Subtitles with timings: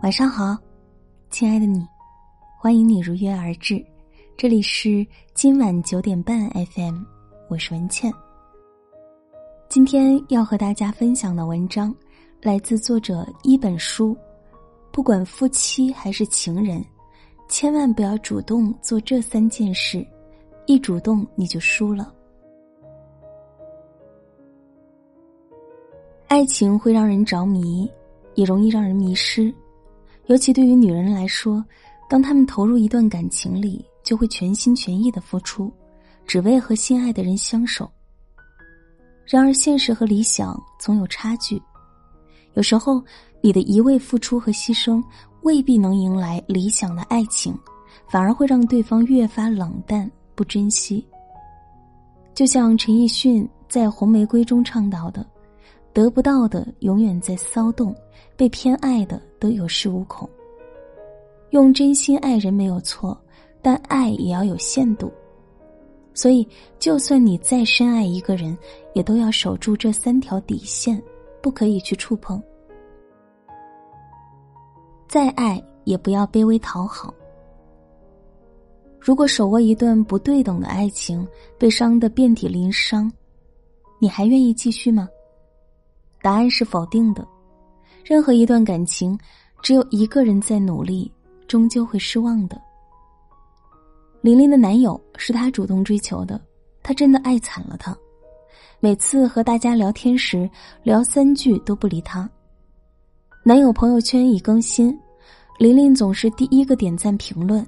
[0.00, 0.56] 晚上好，
[1.28, 1.84] 亲爱的你，
[2.56, 3.84] 欢迎你如约而至。
[4.36, 7.02] 这里是今晚九点半 FM，
[7.48, 8.12] 我是文倩。
[9.68, 11.92] 今天要和大家分享的文章
[12.40, 14.16] 来自作者一本书。
[14.92, 16.82] 不管夫妻还是情人，
[17.48, 20.06] 千万不要主动做这三件事，
[20.66, 22.14] 一主动你就输了。
[26.28, 27.90] 爱情会让人着迷，
[28.36, 29.52] 也容易让人迷失。
[30.28, 31.64] 尤其对于女人来说，
[32.08, 35.72] 当她们投入一段感情里，就会全心全意的付出，
[36.26, 37.90] 只为和心爱的人相守。
[39.26, 41.60] 然而，现实和理想总有差距，
[42.54, 43.02] 有时候
[43.40, 45.02] 你的一味付出和牺牲，
[45.42, 47.58] 未必能迎来理想的爱情，
[48.06, 51.06] 反而会让对方越发冷淡不珍惜。
[52.34, 55.26] 就像陈奕迅在《红玫瑰》中倡导的。
[55.98, 57.92] 得不到的永远在骚动，
[58.36, 60.30] 被偏爱的都有恃无恐。
[61.50, 63.20] 用真心爱人没有错，
[63.60, 65.12] 但爱也要有限度。
[66.14, 66.46] 所以，
[66.78, 68.56] 就算你再深爱一个人，
[68.94, 71.02] 也都要守住这三条底线，
[71.42, 72.40] 不可以去触碰。
[75.08, 77.12] 再爱也不要卑微讨好。
[79.00, 81.26] 如果手握一段不对等的爱情，
[81.58, 83.10] 被伤得遍体鳞伤，
[83.98, 85.08] 你还愿意继续吗？
[86.22, 87.26] 答案是否定的。
[88.04, 89.18] 任何一段感情，
[89.62, 91.10] 只有一个人在努力，
[91.46, 92.60] 终究会失望的。
[94.20, 96.40] 玲玲的男友是她主动追求的，
[96.82, 97.96] 她真的爱惨了他。
[98.80, 100.48] 每次和大家聊天时，
[100.82, 102.28] 聊三句都不理他。
[103.44, 104.96] 男友朋友圈已更新，
[105.58, 107.66] 玲玲总是第一个点赞评论。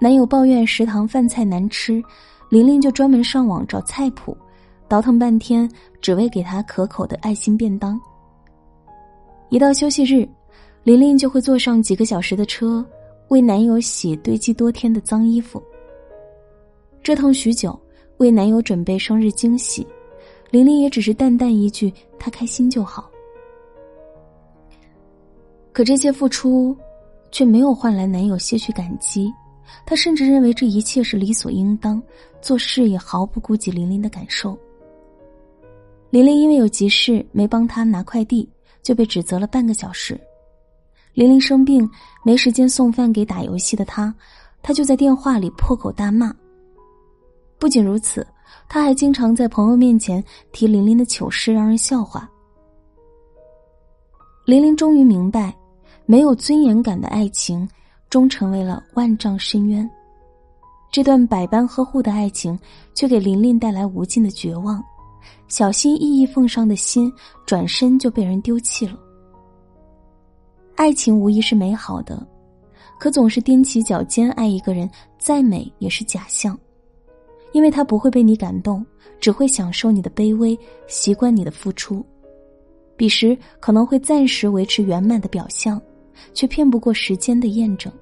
[0.00, 2.02] 男友抱怨食堂饭菜难吃，
[2.48, 4.36] 玲玲就专门上网找菜谱。
[4.88, 8.00] 倒腾半天，只为给他可口的爱心便当。
[9.50, 10.26] 一到休息日，
[10.82, 12.84] 玲玲就会坐上几个小时的车，
[13.28, 15.62] 为男友洗堆积多天的脏衣服。
[17.02, 17.78] 折腾许久，
[18.16, 19.86] 为男友准备生日惊喜，
[20.50, 23.10] 玲玲也只是淡淡一句：“他开心就好。”
[25.72, 26.76] 可这些付出，
[27.30, 29.32] 却没有换来男友些许感激，
[29.86, 32.02] 他甚至认为这一切是理所应当，
[32.40, 34.58] 做事也毫不顾及玲玲的感受。
[36.10, 38.48] 玲玲因为有急事没帮他拿快递，
[38.82, 40.18] 就被指责了半个小时。
[41.12, 41.88] 玲玲生病
[42.24, 44.14] 没时间送饭给打游戏的他，
[44.62, 46.34] 他就在电话里破口大骂。
[47.58, 48.26] 不仅如此，
[48.68, 52.28] 他还经常在朋友面前提玲玲的糗事，让人笑话。
[54.46, 55.54] 玲玲终于明白，
[56.06, 57.68] 没有尊严感的爱情，
[58.08, 59.88] 终成为了万丈深渊。
[60.90, 62.58] 这段百般呵护的爱情，
[62.94, 64.82] 却给玲玲带来无尽的绝望。
[65.48, 67.12] 小心翼翼奉上的心，
[67.46, 68.98] 转身就被人丢弃了。
[70.74, 72.24] 爱情无疑是美好的，
[73.00, 76.58] 可总是踮起脚尖爱一个人，再美也是假象，
[77.52, 78.84] 因为他不会被你感动，
[79.18, 80.56] 只会享受你的卑微，
[80.86, 82.04] 习惯你的付出，
[82.96, 85.80] 彼时可能会暂时维持圆满的表象，
[86.34, 87.92] 却骗不过时间的验证。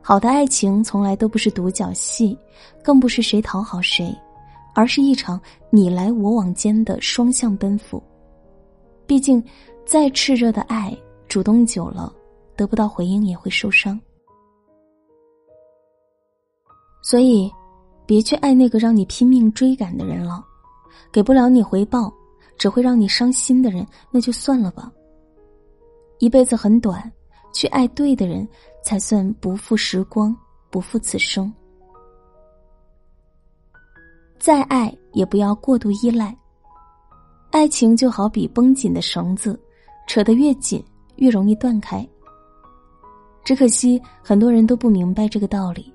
[0.00, 2.36] 好的爱情从来都不是独角戏，
[2.82, 4.14] 更不是谁讨好谁。
[4.74, 5.40] 而是一场
[5.70, 8.02] 你来我往间的双向奔赴。
[9.06, 9.42] 毕竟，
[9.86, 10.96] 再炽热的爱，
[11.28, 12.12] 主动久了，
[12.56, 13.98] 得不到回应也会受伤。
[17.02, 17.52] 所以，
[18.06, 20.44] 别去爱那个让你拼命追赶的人了，
[21.12, 22.12] 给不了你回报，
[22.56, 24.90] 只会让你伤心的人，那就算了吧。
[26.18, 27.12] 一辈子很短，
[27.52, 28.48] 去爱对的人，
[28.82, 30.34] 才算不负时光，
[30.70, 31.52] 不负此生。
[34.38, 36.36] 再爱也不要过度依赖。
[37.50, 39.58] 爱情就好比绷紧的绳子，
[40.06, 40.84] 扯得越紧
[41.16, 42.06] 越容易断开。
[43.44, 45.92] 只可惜很多人都不明白这个道理。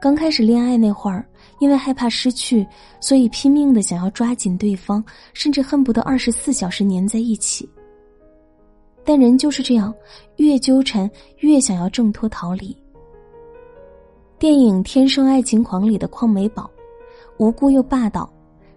[0.00, 1.26] 刚开始恋爱那会儿，
[1.58, 2.66] 因为害怕失去，
[3.00, 7.68] 所以拼命的想要抓紧对方，甚至恨不得二十四小时黏在一起。
[9.04, 9.92] 但人就是这样，
[10.36, 12.76] 越纠缠越想要挣脱逃离。
[14.38, 16.70] 电影《天生爱情狂》里的邝美宝。
[17.38, 18.28] 无辜又霸道，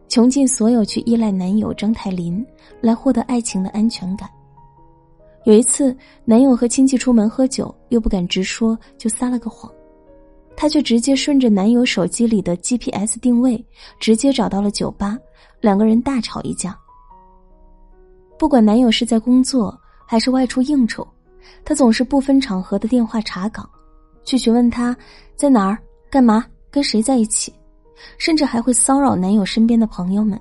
[0.07, 2.45] 穷尽所有去依赖男友张泰林，
[2.81, 4.29] 来获得爱情的安全感。
[5.45, 5.95] 有一次，
[6.25, 9.71] 男友和亲戚出门喝酒，又不敢直说，就撒了个谎。
[10.56, 13.65] 她却直接顺着男友手机里的 GPS 定位，
[13.97, 15.17] 直接找到了酒吧，
[15.61, 16.77] 两个人大吵一架。
[18.38, 21.07] 不管男友是在工作还是外出应酬，
[21.63, 23.67] 她总是不分场合的电话查岗，
[24.25, 24.95] 去询问他
[25.38, 25.77] 在哪儿、
[26.09, 27.53] 干嘛、跟谁在一起。
[28.17, 30.39] 甚至还会骚扰男友身边的朋友们。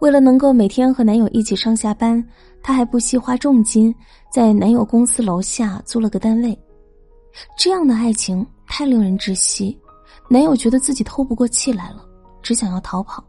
[0.00, 2.22] 为了能够每天和男友一起上下班，
[2.62, 3.94] 她还不惜花重金
[4.32, 6.58] 在男友公司楼下租了个单位。
[7.56, 9.78] 这样的爱情太令人窒息，
[10.28, 12.04] 男友觉得自己透不过气来了，
[12.42, 13.24] 只想要逃跑。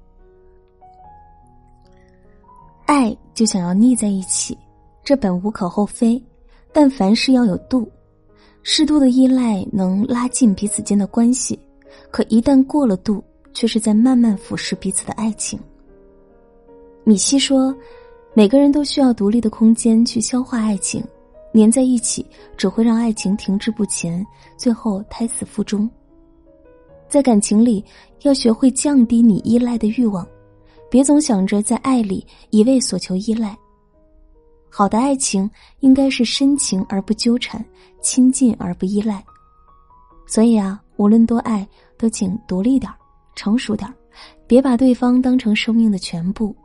[2.86, 4.58] 爱就想要腻在一起，
[5.04, 6.22] 这本无可厚非，
[6.74, 7.90] 但凡事要有度。
[8.62, 11.60] 适度的依赖能拉近彼此间的关系，
[12.12, 13.24] 可一旦过了度，
[13.54, 15.60] 却是在慢慢腐蚀彼此的爱情。
[17.04, 17.76] 米西说
[18.34, 21.04] ：“每个人都需要独立的空间去消化爱情，
[21.54, 22.26] 粘在一起
[22.56, 24.26] 只会让爱情停滞不前，
[24.58, 25.90] 最后胎死腹中。
[27.08, 27.84] 在感情里，
[28.22, 30.28] 要学会降低你依赖的欲望，
[30.90, 33.56] 别总想着在爱里一味索求依赖。
[34.70, 35.48] 好的爱情
[35.82, 37.64] 应该是深情而不纠缠，
[38.02, 39.24] 亲近而不依赖。
[40.26, 41.68] 所以啊，无论多爱，
[41.98, 42.92] 都请独立点
[43.36, 43.92] 成熟点
[44.48, 46.56] 别把对方当成生命的全部。”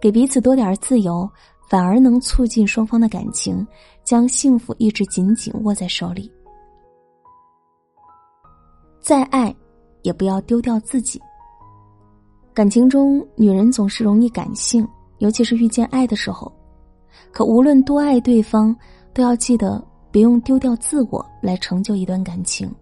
[0.00, 1.28] 给彼此多点自由，
[1.68, 3.66] 反而能促进双方的感情，
[4.02, 6.30] 将幸福一直紧紧握在手里。
[9.00, 9.54] 再爱，
[10.02, 11.20] 也不要丢掉自己。
[12.54, 14.88] 感情中，女人总是容易感性，
[15.18, 16.50] 尤其是遇见爱的时候。
[17.30, 18.74] 可无论多爱对方，
[19.12, 22.74] 都要记得别用丢掉自我来成就一段感情。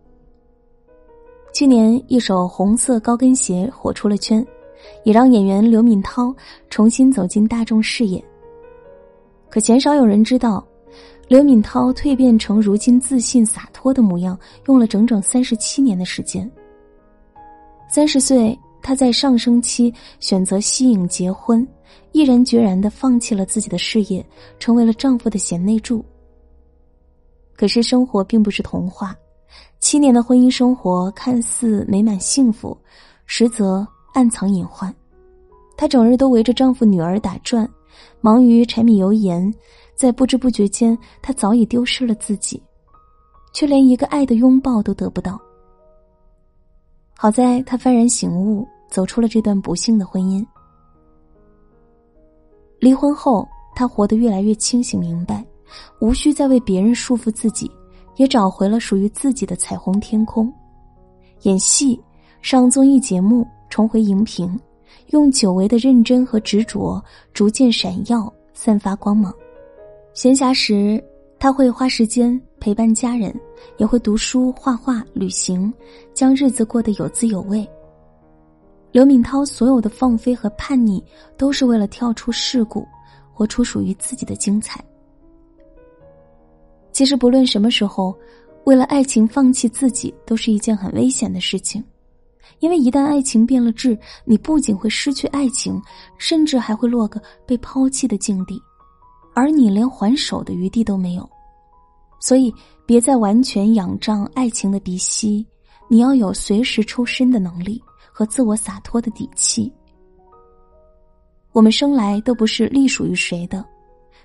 [1.52, 4.46] 去年，一首红色高跟鞋火出了圈。
[5.02, 6.34] 也让演员刘敏涛
[6.70, 8.22] 重新走进大众视野。
[9.50, 10.64] 可鲜少有人知道，
[11.26, 16.48] 刘敏涛蜕变成如今自信洒脱的模样，用了整整三十七年的时间。
[17.88, 21.66] 三十岁，她在上升期选择息影结婚，
[22.12, 24.24] 毅然决然的放弃了自己的事业，
[24.58, 26.04] 成为了丈夫的贤内助。
[27.56, 29.14] 可是生活并不是童话，
[29.80, 32.76] 七年的婚姻生活看似美满幸福，
[33.26, 33.86] 实则。
[34.14, 34.92] 暗藏隐患，
[35.76, 37.68] 她整日都围着丈夫、女儿打转，
[38.20, 39.54] 忙于柴米油盐，
[39.94, 42.60] 在不知不觉间，她早已丢失了自己，
[43.52, 45.38] 却连一个爱的拥抱都得不到。
[47.16, 50.44] 好在她幡然醒悟，走出了这段不幸的婚姻。
[52.80, 53.46] 离婚后，
[53.76, 55.44] 她活得越来越清醒明白，
[56.00, 57.70] 无需再为别人束缚自己，
[58.19, 60.53] 也找回了属于自己的彩虹天空。
[61.43, 61.99] 演戏，
[62.43, 63.44] 上综艺节目。
[63.70, 64.59] 重回荧屏，
[65.09, 67.05] 用久违的认真和执着
[67.35, 69.31] 逐渐闪耀，散发光芒。
[70.15, 71.05] 闲暇时，
[71.38, 73.31] 他会花时间陪伴家人，
[73.76, 75.70] 也会读书、画画、旅行，
[76.15, 77.69] 将日子过得有滋有味。
[78.91, 81.05] 刘敏涛所有的放飞和叛逆，
[81.37, 82.88] 都是为了跳出世故，
[83.35, 84.82] 活出属于自己的精彩。
[86.98, 88.12] 其实，不论什么时候，
[88.64, 91.80] 为了爱情放弃自己，都是一件很危险的事情。
[92.58, 95.80] 因为一旦爱情变了质，你不仅会失去爱情，
[96.18, 98.60] 甚至还会落个被抛弃的境地，
[99.32, 101.30] 而你连还手的余地都没有。
[102.18, 102.52] 所以，
[102.84, 105.46] 别再完全仰仗爱情的鼻息，
[105.86, 107.80] 你要有随时抽身的能力
[108.10, 109.72] 和自我洒脱的底气。
[111.52, 113.64] 我们生来都不是隶属于谁的，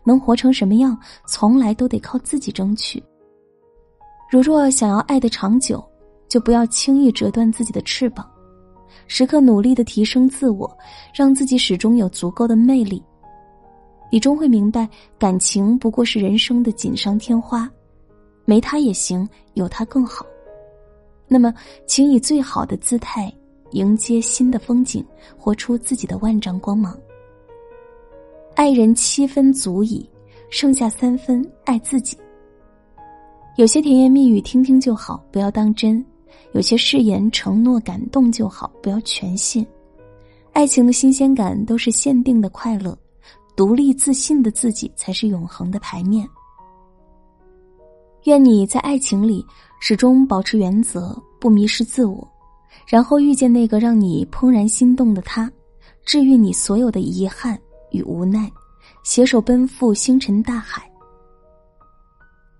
[0.03, 3.01] 能活成什么样，从来都得靠自己争取。
[4.29, 5.83] 如若想要爱的长久，
[6.27, 8.27] 就不要轻易折断自己的翅膀，
[9.07, 10.77] 时刻努力的提升自我，
[11.13, 13.03] 让自己始终有足够的魅力。
[14.11, 14.87] 你终会明白，
[15.17, 17.69] 感情不过是人生的锦上添花，
[18.45, 20.25] 没它也行，有它更好。
[21.27, 21.53] 那么，
[21.87, 23.33] 请以最好的姿态
[23.71, 25.03] 迎接新的风景，
[25.37, 26.95] 活出自己的万丈光芒。
[28.55, 30.07] 爱人七分足矣，
[30.51, 32.15] 剩下三分爱自己。
[33.55, 36.03] 有些甜言蜜语听听就好，不要当真。
[36.51, 39.65] 有些誓言承诺感动就好，不要全信。
[40.51, 42.95] 爱情的新鲜感都是限定的快乐，
[43.55, 46.27] 独立自信的自己才是永恒的牌面。
[48.25, 49.43] 愿你在爱情里
[49.79, 52.25] 始终保持原则，不迷失自我，
[52.87, 55.51] 然后遇见那个让你怦然心动的他，
[56.05, 57.59] 治愈你所有的遗憾
[57.93, 58.51] 与无奈，
[59.03, 60.91] 携手奔赴星辰大海。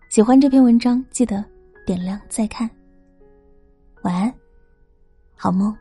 [0.10, 1.44] 喜欢这篇文章，记得
[1.86, 2.70] 点亮再看。
[4.04, 4.34] 晚安，
[5.36, 5.76] 好梦。